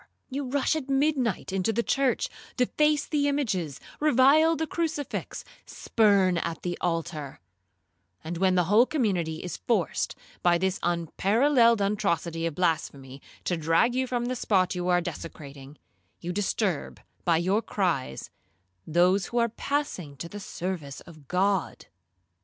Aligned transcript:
You 0.31 0.45
rush 0.49 0.75
at 0.75 0.89
midnight 0.89 1.53
into 1.53 1.71
the 1.71 1.83
church, 1.83 2.27
deface 2.57 3.05
the 3.05 3.27
images, 3.27 3.79
revile 3.99 4.55
the 4.55 4.65
crucifix, 4.65 5.45
spurn 5.67 6.39
at 6.39 6.63
the 6.63 6.75
altar; 6.81 7.39
and 8.23 8.39
when 8.39 8.55
the 8.55 8.63
whole 8.63 8.87
community 8.87 9.43
is 9.43 9.57
forced, 9.57 10.15
by 10.41 10.57
this 10.57 10.79
unparalleled 10.81 11.81
atrocity 11.81 12.47
of 12.47 12.55
blasphemy, 12.55 13.21
to 13.43 13.55
drag 13.55 13.93
you 13.93 14.07
from 14.07 14.25
the 14.25 14.35
spot 14.35 14.73
you 14.73 14.87
are 14.87 15.01
desecrating, 15.01 15.77
you 16.19 16.33
disturb, 16.33 16.99
by 17.23 17.37
your 17.37 17.61
cries, 17.61 18.31
those 18.87 19.27
who 19.27 19.37
are 19.37 19.49
passing 19.49 20.17
to 20.17 20.27
the 20.27 20.39
service 20.39 21.01
of 21.01 21.27
God. 21.27 21.85